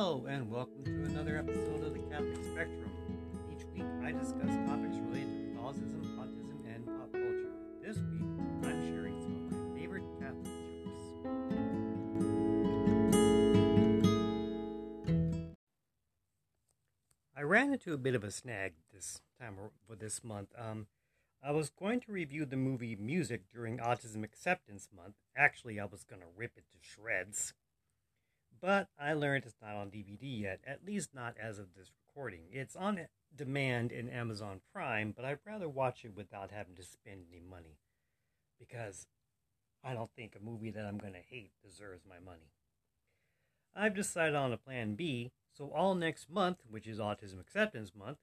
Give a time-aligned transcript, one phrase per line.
[0.00, 2.92] Hello, and welcome to another episode of the Catholic Spectrum.
[3.52, 7.50] Each week I discuss topics related to Catholicism, autism, and pop culture.
[7.84, 8.22] This week
[8.62, 11.02] I'm sharing some of my favorite Catholic jokes.
[17.36, 20.50] I ran into a bit of a snag this time for this month.
[20.56, 20.86] Um,
[21.42, 25.16] I was going to review the movie Music during Autism Acceptance Month.
[25.36, 27.52] Actually, I was going to rip it to shreds.
[28.60, 32.42] But I learned it's not on DVD yet, at least not as of this recording.
[32.50, 33.00] It's on
[33.34, 37.78] demand in Amazon Prime, but I'd rather watch it without having to spend any money.
[38.58, 39.06] Because
[39.84, 42.50] I don't think a movie that I'm going to hate deserves my money.
[43.76, 48.18] I've decided on a plan B, so all next month, which is Autism Acceptance Month,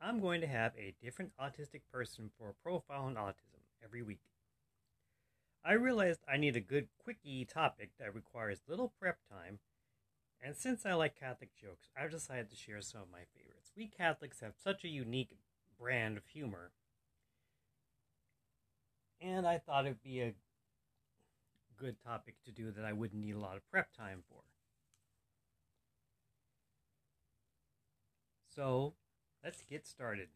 [0.00, 4.20] I'm going to have a different autistic person for a profile on autism every week.
[5.64, 9.58] I realized I need a good quickie topic that requires little prep time,
[10.42, 13.72] and since I like Catholic jokes, I've decided to share some of my favorites.
[13.76, 15.36] We Catholics have such a unique
[15.78, 16.72] brand of humor,
[19.20, 20.34] and I thought it'd be a
[21.76, 24.42] good topic to do that I wouldn't need a lot of prep time for.
[28.54, 28.94] So,
[29.44, 30.28] let's get started.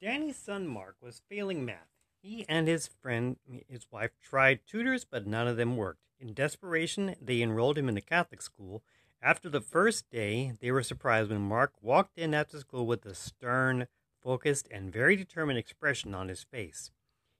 [0.00, 1.97] Danny's son Mark was failing math.
[2.20, 3.36] He and his friend,
[3.68, 6.02] his wife, tried tutors, but none of them worked.
[6.18, 8.82] In desperation, they enrolled him in the Catholic school.
[9.22, 13.14] After the first day, they were surprised when Mark walked in after school with a
[13.14, 13.86] stern,
[14.20, 16.90] focused, and very determined expression on his face.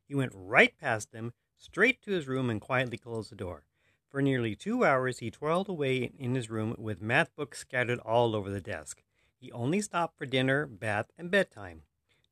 [0.07, 3.65] He went right past them, straight to his room, and quietly closed the door.
[4.09, 8.35] For nearly two hours, he toiled away in his room with math books scattered all
[8.35, 9.03] over the desk.
[9.37, 11.83] He only stopped for dinner, bath, and bedtime.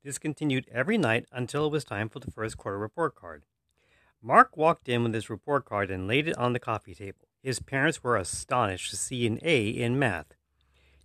[0.07, 3.43] This continued every night until it was time for the first quarter report card.
[4.21, 7.27] Mark walked in with his report card and laid it on the coffee table.
[7.43, 10.27] His parents were astonished to see an A in math.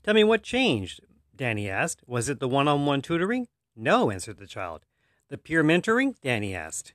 [0.05, 1.01] Tell me what changed,
[1.35, 2.03] Danny asked.
[2.07, 3.49] Was it the one on one tutoring?
[3.75, 4.87] No, answered the child.
[5.31, 6.15] The peer mentoring?
[6.23, 6.95] Danny asked.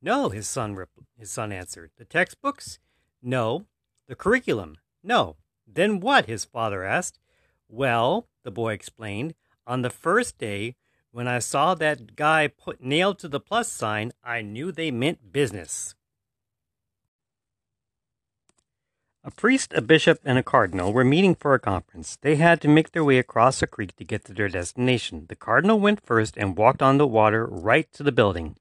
[0.00, 0.86] No, his son,
[1.18, 1.90] his son answered.
[1.96, 2.78] The textbooks?
[3.20, 3.66] No.
[4.06, 4.76] The curriculum?
[5.02, 5.34] No.
[5.66, 6.26] Then what?
[6.26, 7.18] his father asked.
[7.68, 9.34] Well, the boy explained,
[9.66, 10.76] on the first day,
[11.12, 15.32] when I saw that guy put nailed to the plus sign, I knew they meant
[15.32, 15.94] business.
[19.24, 22.16] A priest, a bishop, and a cardinal were meeting for a conference.
[22.20, 25.26] They had to make their way across a creek to get to their destination.
[25.28, 28.56] The cardinal went first and walked on the water right to the building.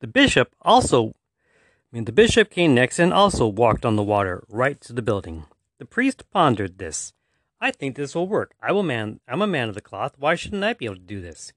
[0.00, 1.14] The bishop also
[1.92, 5.02] I mean, the bishop came next and also walked on the water right to the
[5.02, 5.44] building.
[5.78, 7.12] The priest pondered this.
[7.62, 8.56] I think this will work.
[8.60, 10.14] I will man I'm a man of the cloth.
[10.18, 11.52] Why shouldn't I be able to do this?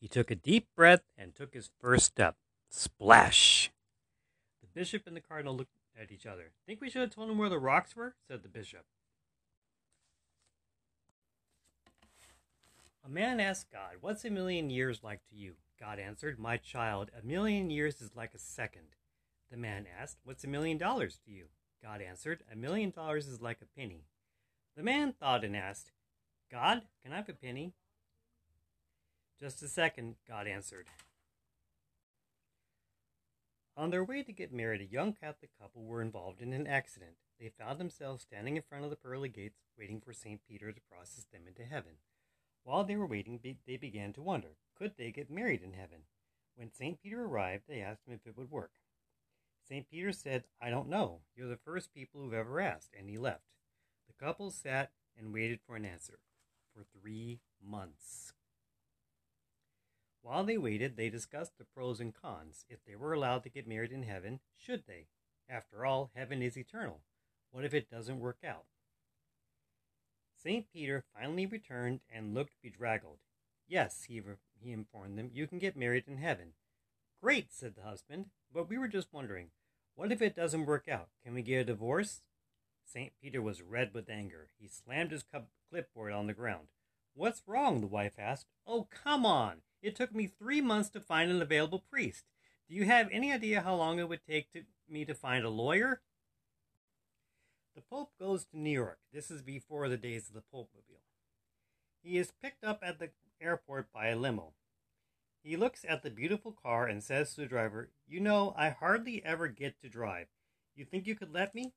[0.00, 2.34] He took a deep breath and took his first step.
[2.68, 3.70] Splash!
[4.60, 6.50] The bishop and the cardinal looked at each other.
[6.66, 8.16] Think we should have told him where the rocks were?
[8.26, 8.84] said the bishop.
[13.06, 15.54] A man asked God, What's a million years like to you?
[15.78, 18.96] God answered, My child, a million years is like a second.
[19.52, 21.44] The man asked, What's a million dollars to you?
[21.80, 24.06] God answered, A million dollars is like a penny.
[24.76, 25.92] The man thought and asked,
[26.50, 27.74] God, can I have a penny?
[29.40, 30.86] Just a second, God answered.
[33.76, 37.16] On their way to get married, a young Catholic couple were involved in an accident.
[37.40, 40.40] They found themselves standing in front of the pearly gates, waiting for St.
[40.48, 41.98] Peter to process them into heaven.
[42.62, 46.02] While they were waiting, they began to wonder could they get married in heaven?
[46.56, 47.00] When St.
[47.00, 48.72] Peter arrived, they asked him if it would work.
[49.68, 49.88] St.
[49.88, 51.20] Peter said, I don't know.
[51.36, 53.44] You're the first people who've ever asked, and he left.
[54.18, 56.18] The couple sat and waited for an answer
[56.74, 58.32] for three months.
[60.22, 62.64] While they waited, they discussed the pros and cons.
[62.68, 65.08] If they were allowed to get married in heaven, should they?
[65.48, 67.02] After all, heaven is eternal.
[67.50, 68.64] What if it doesn't work out?
[70.42, 70.66] St.
[70.72, 73.18] Peter finally returned and looked bedraggled.
[73.66, 76.52] Yes, he, re- he informed them, you can get married in heaven.
[77.22, 79.48] Great, said the husband, but we were just wondering,
[79.94, 81.08] what if it doesn't work out?
[81.22, 82.22] Can we get a divorce?
[82.84, 83.12] St.
[83.20, 84.50] Peter was red with anger.
[84.58, 85.24] He slammed his
[85.70, 86.68] clipboard on the ground.
[87.14, 87.80] What's wrong?
[87.80, 88.46] the wife asked.
[88.66, 89.62] Oh, come on!
[89.82, 92.24] It took me three months to find an available priest.
[92.68, 95.50] Do you have any idea how long it would take to, me to find a
[95.50, 96.00] lawyer?
[97.74, 98.98] The Pope goes to New York.
[99.12, 101.02] This is before the days of the Pope Mobile.
[102.02, 103.10] He is picked up at the
[103.40, 104.54] airport by a limo.
[105.42, 109.22] He looks at the beautiful car and says to the driver, You know, I hardly
[109.24, 110.28] ever get to drive.
[110.74, 111.74] You think you could let me?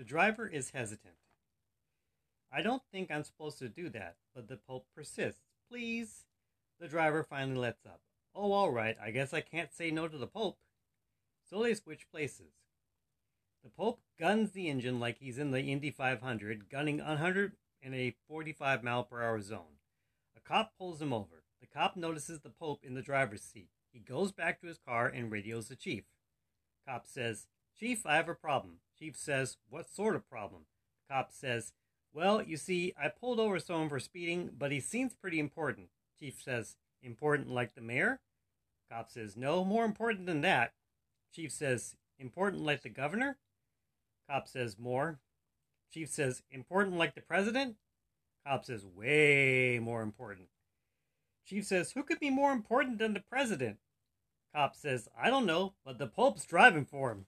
[0.00, 1.16] The driver is hesitant.
[2.50, 5.42] I don't think I'm supposed to do that, but the Pope persists.
[5.68, 6.24] Please.
[6.80, 8.00] The driver finally lets up.
[8.34, 10.56] Oh, all right, I guess I can't say no to the Pope.
[11.50, 12.54] So they switch places.
[13.62, 18.14] The Pope guns the engine like he's in the Indy 500, gunning 100 in a
[18.26, 19.76] 45 mile per hour zone.
[20.34, 21.44] A cop pulls him over.
[21.60, 23.68] The cop notices the Pope in the driver's seat.
[23.92, 26.04] He goes back to his car and radios the chief.
[26.88, 27.48] Cop says,
[27.80, 28.74] Chief, I have a problem.
[28.98, 30.66] Chief says, What sort of problem?
[31.10, 31.72] Cop says,
[32.12, 35.88] Well, you see, I pulled over someone for speeding, but he seems pretty important.
[36.18, 38.20] Chief says, Important like the mayor?
[38.92, 40.74] Cop says, No, more important than that.
[41.34, 43.38] Chief says, Important like the governor?
[44.28, 45.18] Cop says, More.
[45.90, 47.76] Chief says, Important like the president?
[48.46, 50.48] Cop says, Way more important.
[51.46, 53.78] Chief says, Who could be more important than the president?
[54.54, 57.26] Cop says, I don't know, but the Pope's driving for him.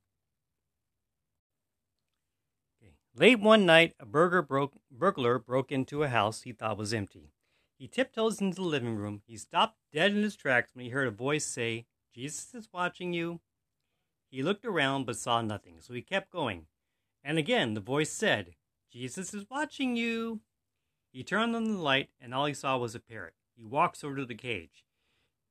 [2.83, 2.93] Okay.
[3.14, 7.31] Late one night, a broke, burglar broke into a house he thought was empty.
[7.79, 9.20] He tiptoes into the living room.
[9.26, 13.12] He stopped dead in his tracks when he heard a voice say, Jesus is watching
[13.12, 13.41] you.
[14.31, 16.67] He looked around but saw nothing, so he kept going.
[17.23, 18.55] And again the voice said,
[18.91, 20.41] Jesus is watching you.
[21.12, 23.35] He turned on the light, and all he saw was a parrot.
[23.55, 24.85] He walks over to the cage.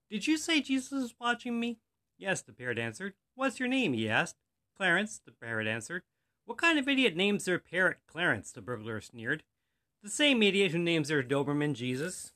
[0.09, 1.77] Did you say Jesus is watching me?
[2.17, 3.13] Yes, the parrot answered.
[3.35, 3.93] What's your name?
[3.93, 4.37] he asked.
[4.75, 6.03] Clarence, the parrot answered.
[6.45, 8.51] What kind of idiot names their parrot Clarence?
[8.51, 9.43] the burglar sneered.
[10.03, 12.33] The same idiot who names their Doberman Jesus.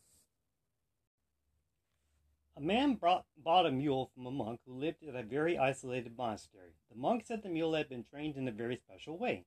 [2.58, 6.18] A man brought, bought a mule from a monk who lived at a very isolated
[6.18, 6.76] monastery.
[6.90, 9.46] The monk said the mule had been trained in a very special way.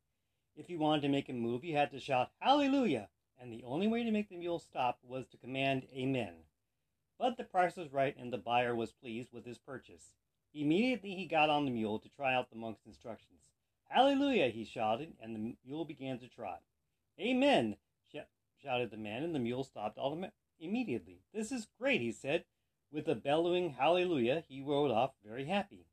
[0.56, 3.08] If you wanted to make him move, you had to shout, Hallelujah!
[3.40, 6.34] And the only way to make the mule stop was to command, Amen.
[7.18, 10.12] But the price was right, and the buyer was pleased with his purchase.
[10.52, 13.47] Immediately he got on the mule to try out the monk's instructions.
[13.88, 14.48] Hallelujah!
[14.48, 16.62] he shouted, and the mule began to trot.
[17.18, 17.76] Amen!
[18.12, 18.18] sh-
[18.62, 20.36] shouted the man, and the mule stopped automatically.
[20.60, 21.22] immediately.
[21.32, 22.44] This is great, he said.
[22.90, 25.86] With a bellowing hallelujah, he rode off very happy.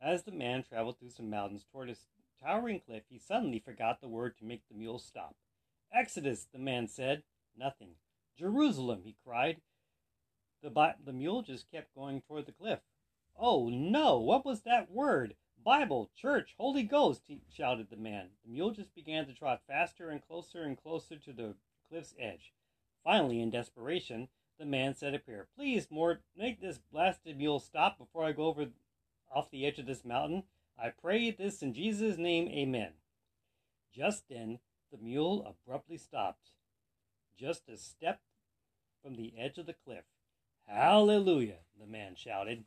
[0.00, 1.96] As the man traveled through some mountains toward a
[2.40, 5.36] towering cliff, he suddenly forgot the word to make the mule stop.
[5.92, 7.22] Exodus, the man said.
[7.56, 7.96] Nothing.
[8.38, 9.60] Jerusalem, he cried.
[10.62, 12.80] The, bi- the mule just kept going toward the cliff.
[13.38, 15.34] Oh no, what was that word?
[15.64, 18.30] Bible, church, Holy Ghost, he shouted the man.
[18.44, 21.54] The mule just began to trot faster and closer and closer to the
[21.88, 22.52] cliff's edge.
[23.04, 24.28] Finally, in desperation,
[24.58, 25.46] the man said a prayer.
[25.56, 28.66] Please, Mort, make this blasted mule stop before I go over
[29.34, 30.44] off the edge of this mountain.
[30.78, 32.92] I pray this in Jesus' name, amen.
[33.94, 34.58] Just then,
[34.90, 36.50] the mule abruptly stopped,
[37.38, 38.20] just a step
[39.02, 40.04] from the edge of the cliff.
[40.66, 42.64] Hallelujah, the man shouted.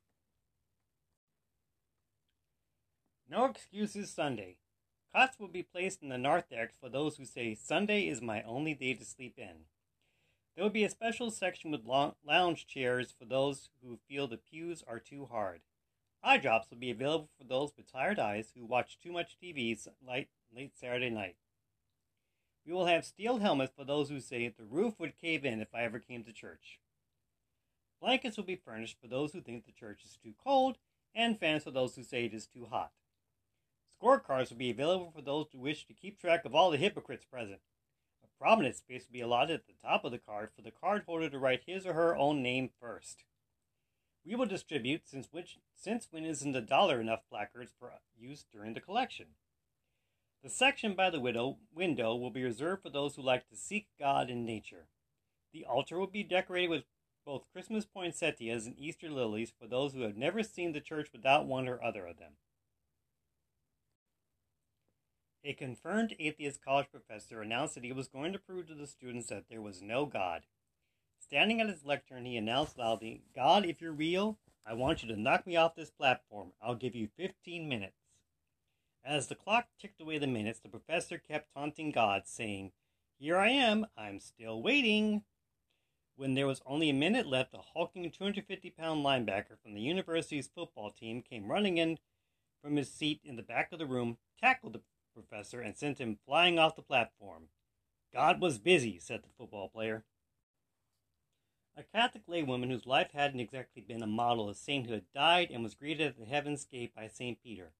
[3.29, 4.57] No excuses Sunday.
[5.11, 8.73] Cots will be placed in the narthex for those who say, Sunday is my only
[8.73, 9.65] day to sleep in.
[10.55, 11.85] There will be a special section with
[12.23, 15.61] lounge chairs for those who feel the pews are too hard.
[16.23, 19.77] Eye drops will be available for those with tired eyes who watch too much TV
[20.07, 21.35] late, late Saturday night.
[22.65, 25.73] We will have steel helmets for those who say the roof would cave in if
[25.73, 26.79] I ever came to church.
[27.99, 30.77] Blankets will be furnished for those who think the church is too cold,
[31.13, 32.91] and fans for those who say it is too hot.
[34.01, 37.25] Scorecards will be available for those who wish to keep track of all the hypocrites
[37.25, 37.61] present.
[38.23, 41.03] A prominent space will be allotted at the top of the card for the card
[41.05, 43.23] holder to write his or her own name first.
[44.25, 48.73] We will distribute, since, which, since when isn't a dollar enough placards for use during
[48.73, 49.27] the collection.
[50.43, 53.87] The section by the widow, window will be reserved for those who like to seek
[53.99, 54.87] God in nature.
[55.53, 56.83] The altar will be decorated with
[57.25, 61.47] both Christmas poinsettias and Easter lilies for those who have never seen the church without
[61.47, 62.33] one or other of them.
[65.47, 69.29] A confirmed atheist college professor announced that he was going to prove to the students
[69.29, 70.41] that there was no God.
[71.19, 75.21] Standing at his lectern, he announced loudly, God, if you're real, I want you to
[75.21, 76.53] knock me off this platform.
[76.59, 77.99] I'll give you 15 minutes.
[79.05, 82.71] As the clock ticked away the minutes, the professor kept taunting God, saying,
[83.19, 85.25] Here I am, I'm still waiting.
[86.15, 90.47] When there was only a minute left, a hulking 250 pound linebacker from the university's
[90.47, 91.99] football team came running in
[92.63, 94.81] from his seat in the back of the room, tackled the
[95.15, 97.47] professor, and sent him flying off the platform.
[98.13, 100.03] God was busy, said the football player.
[101.75, 105.73] A Catholic laywoman whose life hadn't exactly been a model of sainthood died and was
[105.73, 107.41] greeted at the heaven's gate by St.
[107.43, 107.71] Peter.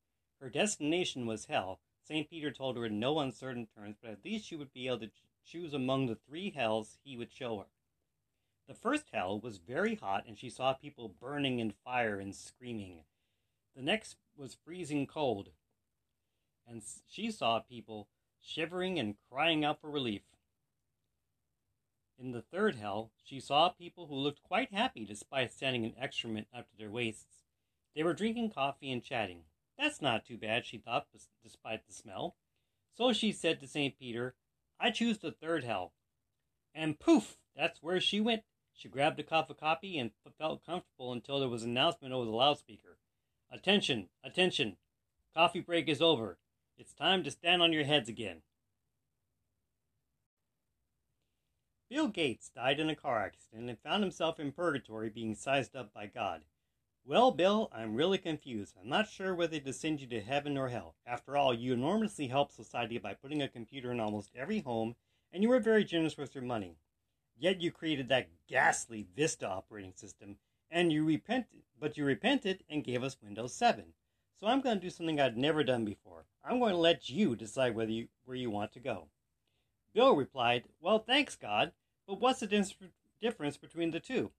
[0.42, 1.80] Her destination was hell.
[2.04, 2.30] St.
[2.30, 5.12] Peter told her in no uncertain terms, but at least she would be able to
[5.46, 7.68] choose among the three hells he would show her.
[8.68, 13.04] The first hell was very hot, and she saw people burning in fire and screaming.
[13.76, 15.52] The next was freezing cold,
[16.68, 18.08] and she saw people
[18.42, 20.22] shivering and crying out for relief.
[22.18, 26.48] In the third hell, she saw people who looked quite happy despite standing in excrement
[26.56, 27.42] up to their waists.
[27.96, 29.42] They were drinking coffee and chatting.
[29.78, 31.08] That's not too bad, she thought,
[31.44, 32.36] despite the smell.
[32.96, 34.00] So she said to St.
[34.00, 34.36] Peter,
[34.80, 35.94] I choose the third hell.
[36.74, 38.44] And poof, that's where she went.
[38.74, 42.26] She grabbed a cup of coffee and felt comfortable until there was an announcement over
[42.26, 42.98] the loudspeaker.
[43.52, 44.78] Attention, attention.
[45.34, 46.38] Coffee break is over.
[46.78, 48.42] It's time to stand on your heads again.
[51.90, 55.94] Bill Gates died in a car accident and found himself in purgatory being sized up
[55.94, 56.44] by God.
[57.06, 58.76] Well, Bill, I'm really confused.
[58.82, 60.96] I'm not sure whether to send you to heaven or hell.
[61.06, 64.96] After all, you enormously helped society by putting a computer in almost every home,
[65.32, 66.78] and you were very generous with your money.
[67.38, 70.38] Yet you created that ghastly Vista operating system,
[70.72, 73.94] and you repented, but you repented and gave us Windows 7.
[74.40, 76.26] So I'm going to do something I'd never done before.
[76.44, 79.08] I'm going to let you decide whether you, where you want to go.
[79.94, 81.72] Bill replied, Well, thanks, God,
[82.08, 82.66] but what's the
[83.22, 84.32] difference between the two?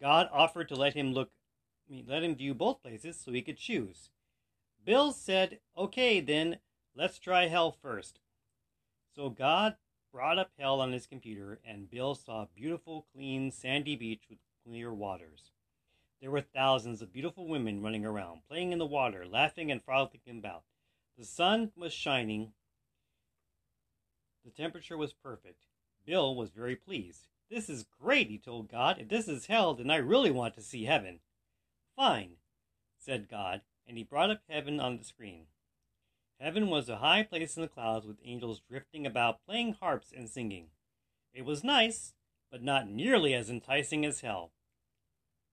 [0.00, 1.30] God offered to let him look
[1.88, 4.10] I mean, let him view both places so he could choose.
[4.84, 6.58] Bill said, Okay, then,
[6.94, 8.20] let's try hell first.
[9.14, 9.76] So God
[10.12, 14.38] brought up hell on his computer, and Bill saw a beautiful, clean, sandy beach with
[14.64, 15.53] clear waters.
[16.20, 20.38] There were thousands of beautiful women running around, playing in the water, laughing and frolicking
[20.38, 20.64] about.
[21.18, 22.52] The sun was shining.
[24.44, 25.66] The temperature was perfect.
[26.06, 27.28] Bill was very pleased.
[27.50, 28.98] This is great, he told God.
[28.98, 31.20] If this is hell, then I really want to see heaven.
[31.94, 32.36] Fine,
[32.98, 35.46] said God, and he brought up heaven on the screen.
[36.40, 40.28] Heaven was a high place in the clouds with angels drifting about playing harps and
[40.28, 40.70] singing.
[41.32, 42.14] It was nice,
[42.50, 44.52] but not nearly as enticing as hell.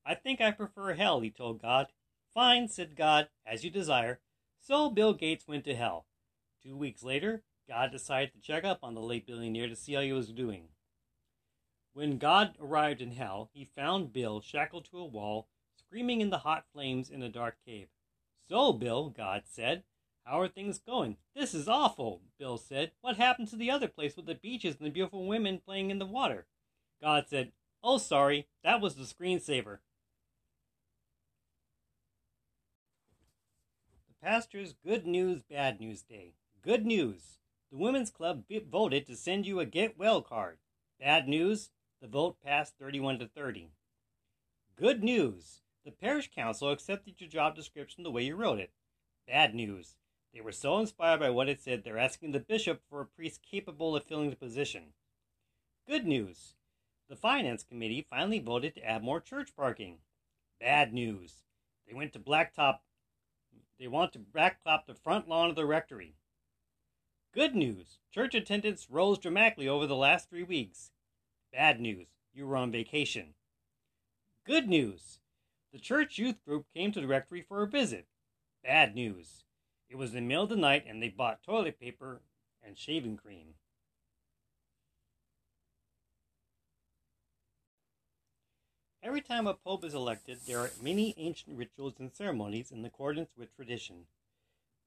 [0.05, 1.87] I think I prefer hell, he told God.
[2.33, 4.19] Fine, said God, as you desire.
[4.59, 6.05] So Bill Gates went to hell.
[6.63, 10.01] Two weeks later, God decided to check up on the late billionaire to see how
[10.01, 10.69] he was doing.
[11.93, 16.39] When God arrived in hell, he found Bill shackled to a wall screaming in the
[16.39, 17.87] hot flames in a dark cave.
[18.47, 19.83] So, Bill, God said,
[20.23, 21.17] how are things going?
[21.35, 22.91] This is awful, Bill said.
[23.01, 25.99] What happened to the other place with the beaches and the beautiful women playing in
[25.99, 26.45] the water?
[27.01, 27.51] God said,
[27.83, 29.79] Oh, sorry, that was the screensaver.
[34.21, 36.35] Pastor's Good News, Bad News Day.
[36.61, 37.39] Good news.
[37.71, 40.59] The Women's Club voted to send you a Get Well card.
[40.99, 41.71] Bad news.
[42.01, 43.71] The vote passed 31 to 30.
[44.75, 45.61] Good news.
[45.83, 48.71] The parish council accepted your job description the way you wrote it.
[49.27, 49.95] Bad news.
[50.33, 53.41] They were so inspired by what it said, they're asking the bishop for a priest
[53.41, 54.93] capable of filling the position.
[55.87, 56.53] Good news.
[57.09, 59.97] The finance committee finally voted to add more church parking.
[60.59, 61.43] Bad news.
[61.87, 62.79] They went to blacktop.
[63.81, 66.13] They want to blacktop the front lawn of the rectory.
[67.33, 67.97] Good news.
[68.13, 70.91] Church attendance rose dramatically over the last three weeks.
[71.51, 72.05] Bad news.
[72.31, 73.33] You were on vacation.
[74.45, 75.17] Good news.
[75.73, 78.05] The church youth group came to the rectory for a visit.
[78.63, 79.45] Bad news.
[79.89, 82.21] It was in the middle of the night and they bought toilet paper
[82.61, 83.55] and shaving cream.
[89.03, 93.31] Every time a pope is elected, there are many ancient rituals and ceremonies in accordance
[93.35, 94.05] with tradition.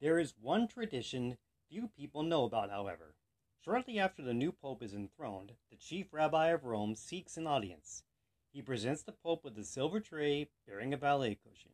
[0.00, 1.37] There is one tradition
[1.68, 3.16] few people know about, however.
[3.64, 8.04] Shortly after the new pope is enthroned, the chief rabbi of Rome seeks an audience.
[8.52, 11.73] He presents the Pope with a silver tray bearing a ballet cushion,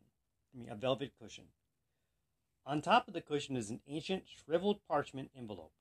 [0.55, 1.49] I mean, a velvet cushion.
[2.65, 5.73] On top of the cushion is an ancient shriveled parchment envelope.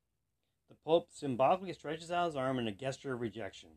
[0.67, 3.69] The Pope symbolically stretches out his arm in a gesture of rejection.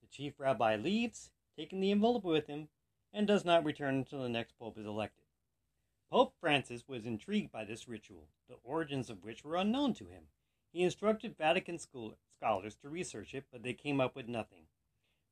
[0.00, 2.68] The chief rabbi leaves, taking the envelope with him,
[3.12, 5.24] and does not return until the next Pope is elected.
[6.10, 10.22] Pope Francis was intrigued by this ritual, the origins of which were unknown to him.
[10.72, 14.62] He instructed Vatican school, scholars to research it, but they came up with nothing.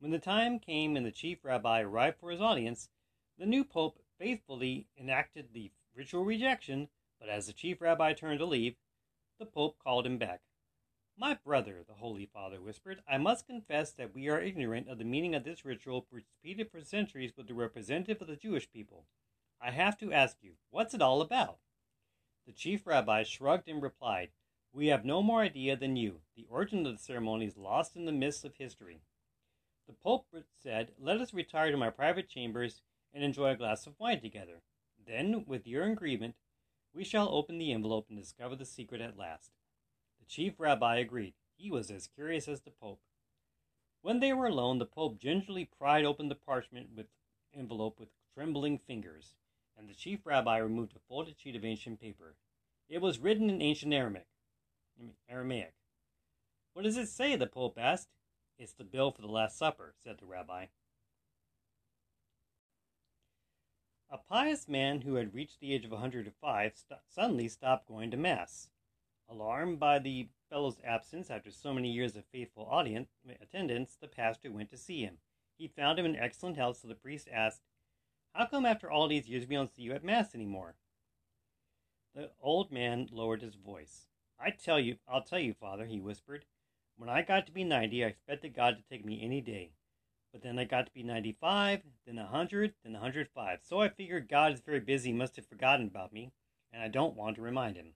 [0.00, 2.90] When the time came and the chief rabbi arrived for his audience,
[3.38, 8.44] the new pope faithfully enacted the ritual rejection, but as the chief rabbi turned to
[8.44, 8.76] leave,
[9.38, 10.42] the pope called him back.
[11.20, 15.04] My brother, the Holy Father whispered, I must confess that we are ignorant of the
[15.04, 19.04] meaning of this ritual repeated for centuries with the representative of the Jewish people.
[19.60, 21.58] I have to ask you, what's it all about?
[22.46, 24.28] The chief rabbi shrugged and replied,
[24.72, 26.20] We have no more idea than you.
[26.36, 29.00] The origin of the ceremony is lost in the mists of history.
[29.88, 32.80] The Pope said, Let us retire to my private chambers
[33.12, 34.62] and enjoy a glass of wine together.
[35.04, 36.36] Then, with your agreement,
[36.94, 39.57] we shall open the envelope and discover the secret at last.
[40.28, 41.34] Chief rabbi agreed.
[41.56, 43.00] He was as curious as the Pope.
[44.02, 47.06] When they were alone, the Pope gingerly pried open the parchment with
[47.54, 49.32] envelope with trembling fingers,
[49.76, 52.36] and the chief rabbi removed a folded sheet of ancient paper.
[52.88, 54.28] It was written in ancient Aramaic.
[55.28, 55.74] Aramaic.
[56.74, 57.34] What does it say?
[57.34, 58.08] the Pope asked.
[58.58, 60.66] It's the bill for the Last Supper, said the rabbi.
[64.10, 68.10] A pious man who had reached the age of a 105 st- suddenly stopped going
[68.10, 68.68] to Mass.
[69.30, 73.10] Alarmed by the fellow's absence after so many years of faithful audience,
[73.42, 75.18] attendance, the pastor went to see him.
[75.58, 77.62] He found him in excellent health, so the priest asked,
[78.32, 80.76] How come after all these years we don't see you at Mass anymore?
[82.14, 84.08] The old man lowered his voice.
[84.40, 86.46] I tell you, I'll tell you, Father, he whispered.
[86.96, 89.72] When I got to be 90, I expected God to take me any day.
[90.32, 93.60] But then I got to be 95, then a 100, then a 105.
[93.62, 96.32] So I figured God is very busy, must have forgotten about me,
[96.72, 97.94] and I don't want to remind him.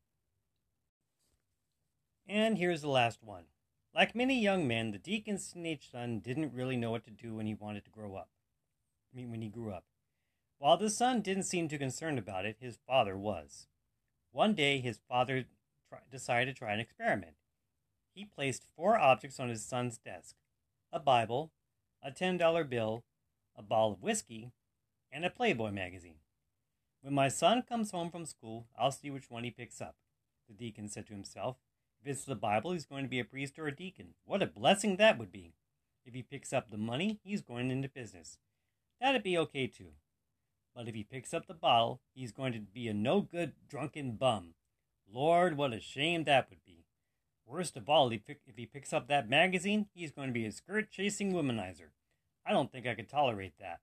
[2.28, 3.44] And here's the last one.
[3.94, 7.46] Like many young men, the deacon's teenage son didn't really know what to do when
[7.46, 8.30] he wanted to grow up.
[9.12, 9.84] I mean, when he grew up.
[10.58, 13.66] While the son didn't seem too concerned about it, his father was.
[14.30, 15.44] One day, his father
[15.88, 17.34] try- decided to try an experiment.
[18.14, 20.36] He placed four objects on his son's desk
[20.92, 21.50] a Bible,
[22.02, 23.04] a $10 bill,
[23.56, 24.52] a bottle of whiskey,
[25.10, 26.20] and a Playboy magazine.
[27.00, 29.96] When my son comes home from school, I'll see which one he picks up,
[30.48, 31.56] the deacon said to himself.
[32.02, 34.14] If it's the Bible, he's going to be a priest or a deacon.
[34.24, 35.52] What a blessing that would be.
[36.04, 38.38] If he picks up the money, he's going into business.
[39.00, 39.92] That'd be okay too.
[40.74, 44.12] But if he picks up the bottle, he's going to be a no good drunken
[44.12, 44.54] bum.
[45.12, 46.86] Lord, what a shame that would be.
[47.46, 48.22] Worst of all, if
[48.56, 51.90] he picks up that magazine, he's going to be a skirt chasing womanizer.
[52.44, 53.80] I don't think I could tolerate that.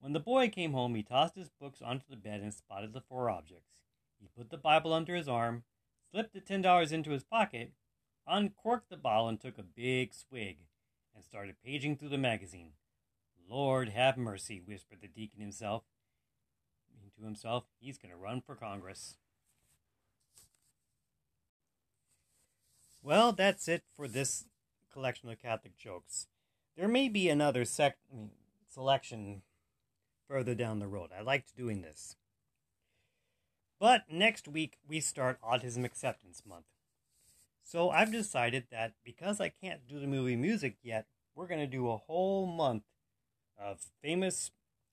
[0.00, 3.00] When the boy came home, he tossed his books onto the bed and spotted the
[3.00, 3.80] four objects.
[4.20, 5.64] He put the Bible under his arm,
[6.10, 7.72] slipped the ten dollars into his pocket,
[8.26, 10.58] uncorked the bottle, and took a big swig,
[11.14, 12.72] and started paging through the magazine.
[13.48, 15.84] Lord have mercy, whispered the deacon himself.
[17.16, 19.16] To himself, he's going to run for Congress.
[23.02, 24.44] Well, that's it for this
[24.92, 26.28] collection of Catholic jokes.
[26.76, 27.98] There may be another sec-
[28.68, 29.42] selection
[30.28, 31.10] further down the road.
[31.16, 32.14] I liked doing this.
[33.80, 36.64] But next week, we start Autism Acceptance Month.
[37.62, 41.66] So I've decided that because I can't do the movie music yet, we're going to
[41.66, 42.84] do a whole month
[43.56, 44.50] of famous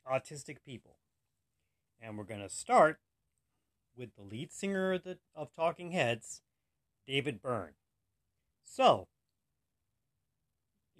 [0.08, 0.98] autistic people.
[2.00, 3.00] And we're going to start
[3.98, 6.42] with the lead singer of, the, of Talking Heads,
[7.08, 7.74] David Byrne.
[8.64, 9.08] So,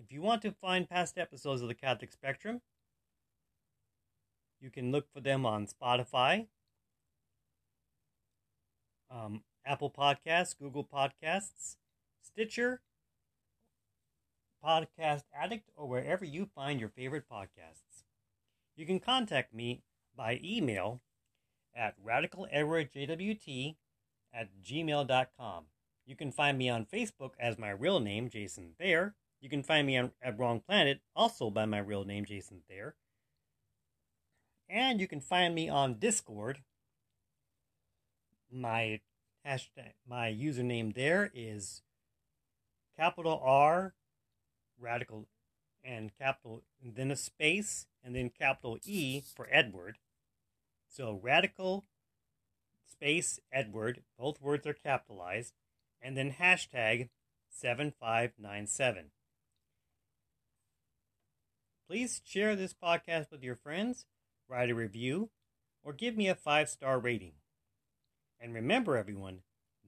[0.02, 2.62] if you want to find past episodes of the Catholic Spectrum,
[4.60, 6.48] you can look for them on Spotify,
[9.16, 11.78] um, Apple Podcasts, Google Podcasts,
[12.22, 12.82] Stitcher,
[14.64, 18.04] Podcast Addict, or wherever you find your favorite podcasts.
[18.76, 19.84] You can contact me
[20.16, 21.02] by email
[21.76, 23.76] at radicaledwardjwt
[24.34, 25.66] at gmail.com.
[26.06, 29.16] You can find me on Facebook as my real name, Jason Thayer.
[29.42, 32.96] You can find me on, at Wrong Planet, also by my real name, Jason Thayer.
[34.70, 36.64] And you can find me on Discord.
[38.52, 39.00] My
[39.46, 41.82] hashtag, my username there is
[42.98, 43.94] capital R,
[44.80, 45.28] radical,
[45.84, 49.98] and capital, and then a space, and then capital E for Edward.
[50.88, 51.86] So radical,
[52.90, 55.54] space, Edward, both words are capitalized,
[56.02, 57.10] and then hashtag
[57.50, 59.12] 7597.
[61.88, 64.06] Please share this podcast with your friends,
[64.48, 65.30] write a review,
[65.84, 67.34] or give me a five star rating.
[68.46, 69.40] And remember, everyone,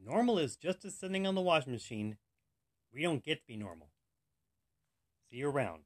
[0.03, 2.17] normal is just as sitting on the washing machine.
[2.91, 3.91] We don't get to be normal.
[5.29, 5.83] See you around.